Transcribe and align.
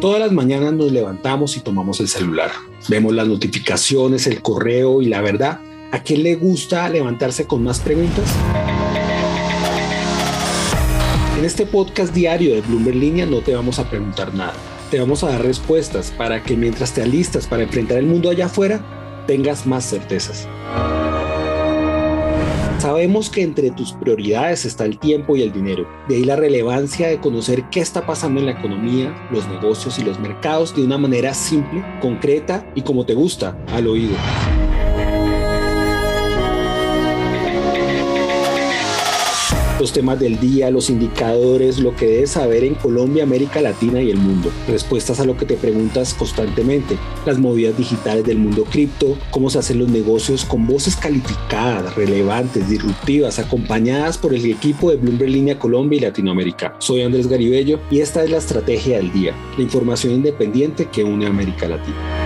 Todas 0.00 0.20
las 0.20 0.32
mañanas 0.32 0.72
nos 0.72 0.90
levantamos 0.90 1.56
y 1.56 1.60
tomamos 1.60 2.00
el 2.00 2.08
celular. 2.08 2.50
Vemos 2.88 3.14
las 3.14 3.28
notificaciones, 3.28 4.26
el 4.26 4.42
correo 4.42 5.02
y 5.02 5.06
la 5.06 5.20
verdad, 5.20 5.60
¿a 5.92 6.02
quién 6.02 6.22
le 6.22 6.34
gusta 6.34 6.88
levantarse 6.88 7.46
con 7.46 7.62
más 7.62 7.80
preguntas? 7.80 8.24
En 11.38 11.44
este 11.44 11.66
podcast 11.66 12.12
diario 12.12 12.54
de 12.54 12.62
Bloomberg 12.62 12.96
Línea 12.96 13.26
no 13.26 13.40
te 13.40 13.54
vamos 13.54 13.78
a 13.78 13.88
preguntar 13.88 14.34
nada. 14.34 14.54
Te 14.90 14.98
vamos 14.98 15.22
a 15.22 15.28
dar 15.28 15.42
respuestas 15.42 16.10
para 16.10 16.42
que 16.42 16.56
mientras 16.56 16.92
te 16.92 17.02
alistas 17.02 17.46
para 17.46 17.62
enfrentar 17.62 17.98
el 17.98 18.06
mundo 18.06 18.28
allá 18.28 18.46
afuera, 18.46 19.24
tengas 19.26 19.66
más 19.66 19.88
certezas. 19.88 20.48
Sabemos 22.80 23.28
que 23.28 23.42
entre 23.42 23.70
tus 23.70 23.92
prioridades 23.92 24.64
está 24.64 24.86
el 24.86 24.98
tiempo 24.98 25.36
y 25.36 25.42
el 25.42 25.52
dinero. 25.52 25.86
De 26.08 26.16
ahí 26.16 26.24
la 26.24 26.36
relevancia 26.36 27.08
de 27.08 27.20
conocer 27.20 27.64
qué 27.70 27.80
está 27.80 28.06
pasando 28.06 28.40
en 28.40 28.46
la 28.46 28.52
economía, 28.52 29.14
los 29.30 29.46
negocios 29.48 29.98
y 29.98 30.02
los 30.02 30.18
mercados 30.18 30.74
de 30.74 30.82
una 30.82 30.96
manera 30.96 31.34
simple, 31.34 31.84
concreta 32.00 32.64
y 32.74 32.80
como 32.80 33.04
te 33.04 33.12
gusta, 33.12 33.54
al 33.74 33.86
oído. 33.86 34.16
Los 39.80 39.92
temas 39.92 40.20
del 40.20 40.38
día, 40.38 40.70
los 40.70 40.90
indicadores, 40.90 41.78
lo 41.78 41.96
que 41.96 42.06
debes 42.06 42.32
saber 42.32 42.64
en 42.64 42.74
Colombia, 42.74 43.24
América 43.24 43.62
Latina 43.62 44.02
y 44.02 44.10
el 44.10 44.18
mundo, 44.18 44.52
respuestas 44.68 45.20
a 45.20 45.24
lo 45.24 45.36
que 45.36 45.46
te 45.46 45.56
preguntas 45.56 46.12
constantemente, 46.12 46.98
las 47.24 47.38
movidas 47.38 47.76
digitales 47.78 48.24
del 48.24 48.38
mundo 48.38 48.64
cripto, 48.64 49.16
cómo 49.30 49.48
se 49.48 49.58
hacen 49.58 49.78
los 49.78 49.88
negocios 49.88 50.44
con 50.44 50.66
voces 50.66 50.96
calificadas, 50.96 51.94
relevantes, 51.94 52.68
disruptivas, 52.68 53.38
acompañadas 53.38 54.18
por 54.18 54.34
el 54.34 54.44
equipo 54.44 54.90
de 54.90 54.96
Bloomberg 54.96 55.30
Línea 55.30 55.58
Colombia 55.58 55.96
y 55.96 56.00
Latinoamérica. 56.00 56.76
Soy 56.78 57.02
Andrés 57.02 57.26
Garibello 57.26 57.80
y 57.90 58.00
esta 58.00 58.22
es 58.22 58.30
la 58.30 58.38
estrategia 58.38 58.98
del 58.98 59.10
día, 59.12 59.34
la 59.56 59.62
información 59.62 60.12
independiente 60.12 60.88
que 60.92 61.04
une 61.04 61.24
a 61.24 61.30
América 61.30 61.66
Latina. 61.66 62.19